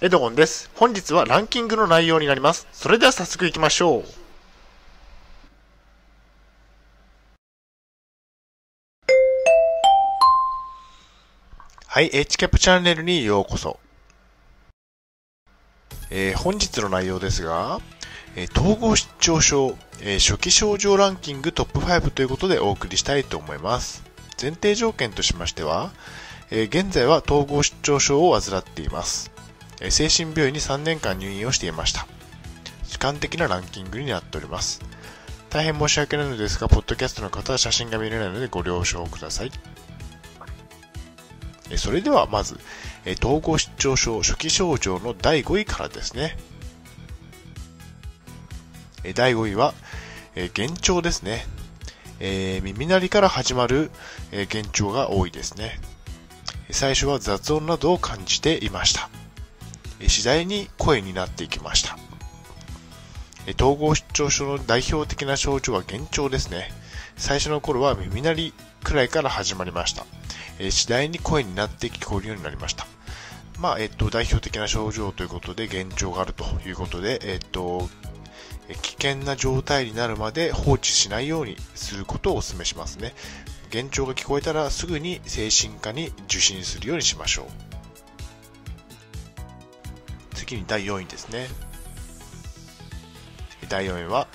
[0.00, 0.70] エドゴンです。
[0.76, 2.68] 本日はランキングの内容になります。
[2.70, 4.04] それでは早速行きましょう。
[11.84, 13.80] はい、h キャップチャンネルにようこそ。
[16.10, 17.80] えー、本日の内容ですが、
[18.36, 24.04] えー、統合失調症、えー、初期症状ランキングトップ5ということでお送りしたいと思います。
[24.40, 25.90] 前提条件としましては、
[26.52, 29.36] え現在は統合失調症を患っています。
[29.90, 32.06] 精神病院に3年間入院をしていました。
[32.84, 34.80] 主観的なランキングになっております。
[35.50, 39.52] 大変申し訳ないのですが、ポッドキャストの方は写真が見れないのでご了承ください。
[41.76, 42.58] それではまず、
[43.22, 46.36] 統合失調症初期症状の第5位からですね。
[49.14, 49.74] 第5位は、
[50.34, 51.46] 幻聴ですね。
[52.20, 53.90] え、耳鳴りから始まる、
[54.32, 55.80] え、幻聴が多いですね。
[56.70, 59.08] 最初は雑音などを感じていました。
[60.06, 61.98] 次第に声になっていきました。
[63.58, 66.70] 統合失調症の代表的な症状は幻聴ですね。
[67.16, 70.04] 最初の頃は耳鳴りくらいから始まりました。
[70.70, 72.86] 次第に声になって聞こえるようになりました。
[73.58, 77.88] まあ、えっと、代表的な症状ということで、幻聴があるということで、えっと、
[78.82, 83.14] 危険な状態になるまで放置しないようにすることをお勧めしますね。
[83.72, 87.67] 幻聴が聞こえたらすぐに精神科に受診するようにしましょう。
[90.48, 91.46] 次に第4位ですね。
[93.68, 94.28] 第4位は、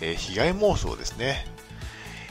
[0.00, 1.44] えー、被害妄想ですね。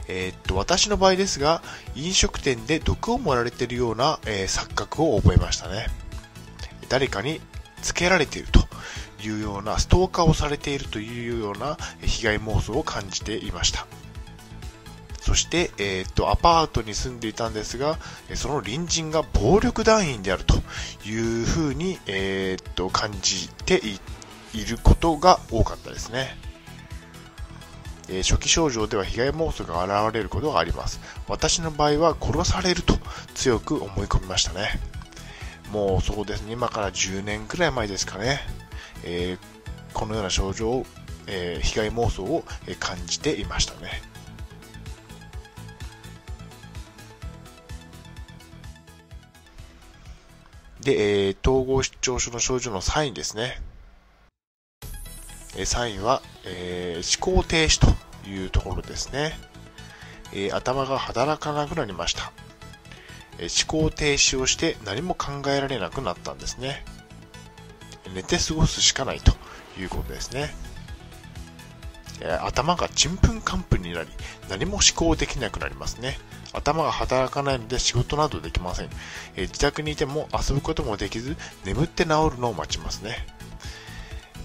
[0.07, 1.61] えー、っと、私の場合ですが、
[1.95, 5.85] 飲食店で毒を盛られているような、えー、錯覚を覚えましたね。
[6.89, 7.39] 誰かに
[7.83, 8.67] つけられていると
[9.23, 13.85] いうような、ストーカーをされているというような被害妄想を感じていました。
[15.29, 17.99] そして、えー、っと、アパートに住んでいたんですが、
[18.33, 20.55] その隣人が暴力団員であると
[21.07, 23.79] いうふうに、えー、っと、感じて
[24.55, 26.35] いることが多かったですね。
[28.09, 30.99] え初期症状では被害妄想が現れることがあります。
[31.27, 32.95] 私の場合は殺されると
[33.35, 34.79] 強く思い込みましたね。
[35.71, 38.39] もうそうですね、今から10年くらい前ですかね。
[39.03, 40.85] えー、このような症状を、
[41.27, 42.43] えー、被害妄想を
[42.79, 44.01] 感じていましたね。
[50.89, 53.61] で、えー、統合失調症の症状のサインですね。
[55.55, 59.37] えサインは、え、思考停止というところですね。
[60.33, 62.31] え、頭が働かなくなりました。
[63.37, 66.83] え思考停止をして何も考えられなくなったんですね。
[68.15, 69.33] 寝て過ごすしかないと
[69.79, 70.55] いうことですね。
[72.41, 74.09] 頭がちんぷんかんぷんになり、
[74.49, 76.17] 何も思考できなくなりますね。
[76.53, 78.89] 頭が働かないので仕事などできません。
[79.35, 83.25] え自宅にいても遊ぶこともできず、眠って治るのを待ちますね。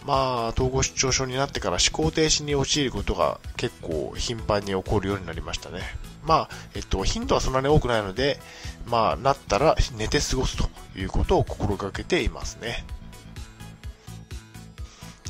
[0.04, 5.80] まあ、統合失調症になってから思考停止に陥ることが結構頻繁に起こるようになりましたね。
[6.24, 8.38] まあ、えっと、頻度はそんなに多くないので、
[8.86, 12.84] まあ、なったら寝て過ごすということを心がけていますね。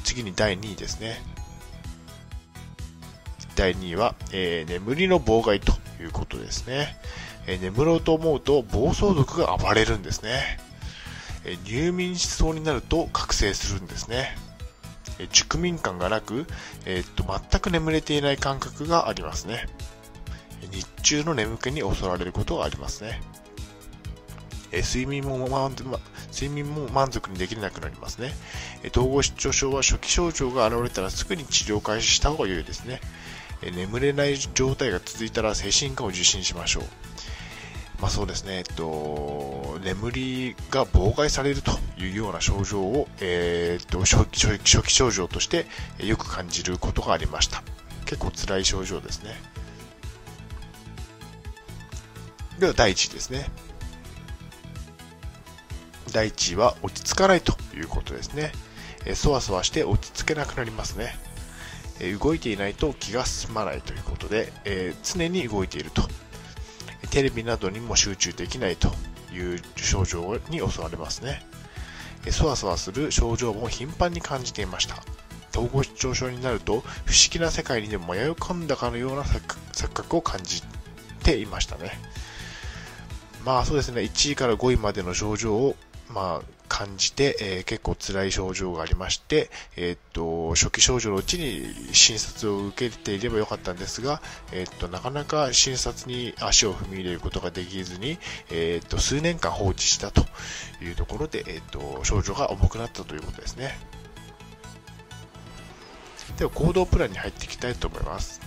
[0.02, 1.22] 次に第2位ですね。
[3.54, 6.96] 第2位は、えー、眠りの妨害ということですね。
[7.46, 10.58] えー、眠ろうと思うと暴走族が暴れるんですね。
[11.44, 14.36] え、入眠しそうになると覚醒するんですね。
[15.18, 16.46] え熟眠感がなく、
[16.86, 19.68] えー、っと全く眠れていない感覚がありますね。
[20.70, 23.20] 日中の眠気に襲われることがありますね。
[24.72, 25.38] え睡眠も
[26.32, 28.32] 睡眠も満足にできなくなりますね。
[28.90, 33.00] 統合失調症は初期症状が現れたらすぐに治療開始した方が良いですね。
[33.62, 36.84] 眠れない状態が続いたら精神科を受診しましょう。
[38.00, 45.66] まあそうですね、えっと、眠りが妨害されるというような症状を、えー、っと初期初期症状として
[45.98, 47.62] よく感じることがありました。
[48.04, 49.34] 結構辛い症状ですね。
[52.58, 53.48] では第1位ですね。
[56.12, 58.52] 第1位は落ち着かないということですね。
[59.06, 61.16] えそわそわして落ち着けなくなりますね。
[62.00, 66.02] え動いていないと気が済まないということで、え常に動いていると。
[67.10, 68.88] テレビなどにも集中できないと
[69.32, 71.44] いう症状に襲われますね。
[72.30, 75.02] そわそわする症状も頻繁に感じていました。
[75.50, 80.62] 統合失調症になると不思議な世界にでも迷い込んだかのような錯覚を感じ
[81.22, 82.00] ていましたね。
[83.44, 85.76] まあそうですね、1位から5位までの症状を
[86.14, 86.42] まあ、
[86.74, 98.18] 感じて、えー、結構辛い症状がありまして、えー、っと、初期症状のうちに診察を受けていればよかったんですが、えー、っと、なかなか診察に足を踏み入れることができずに、
[98.50, 100.26] えっと、数年間放置したと
[100.82, 103.78] いうところで、えっと、症状が重くなったということですね。
[106.38, 108.40] では、行動プランに入っていきたいと思います。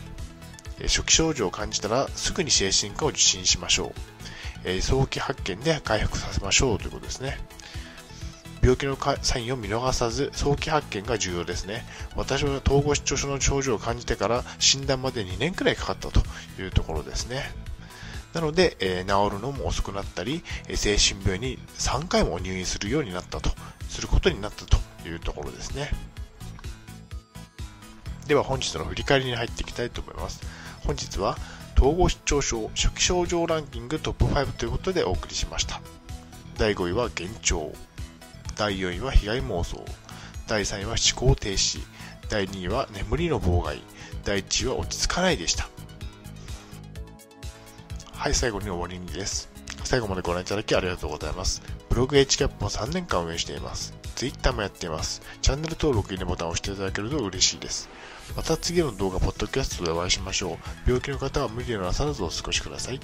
[0.82, 3.94] 初期症状を感じたらすぐに精神科を受診しましょ
[4.66, 4.82] う。
[4.82, 7.38] 早期発見で回復させましょうということですね。
[8.68, 11.86] 病気のサインを見逃さず早期発見が重要ですね。
[12.18, 16.22] 私は統合失調症の症状を感じてから診断まで2年くらいかかったと
[16.62, 17.50] いうところですね。
[18.34, 20.44] なので、えー、治るのも遅くなったり、
[20.76, 23.52] 精神病院に3回も入院するようになったと、
[23.88, 24.78] することになったと
[25.08, 25.90] いうところですね。
[28.28, 30.42] では本日の振り返りに入っていきたいと思います。
[30.86, 31.38] 本日は
[31.78, 35.80] 統合失調症初期症状ランキングトップ5ということでお送りしました。
[36.58, 37.72] 第5位は幻聴。
[38.58, 39.86] 第4位は被害妄想。
[40.48, 41.80] 第3位は思考停止。
[42.30, 43.82] 第2位は眠りの妨害。
[44.24, 45.70] 第1位は落ち着かないでした。
[48.14, 49.50] はい、最後に終わりにです。
[49.84, 51.62] 最後までご覧いただきありがとうございます。
[51.90, 53.94] ブログ HCAP も3年間運営しています。
[54.16, 55.22] Twitter もやっています。
[55.44, 57.88] チャンネル登録、いいねボタンを押していただけると嬉しいです。
[58.36, 60.58] また次の動画、ポッドキャストでお会いしましょう。
[60.88, 63.00] 病気の方は無理をなさらずお過ごしください。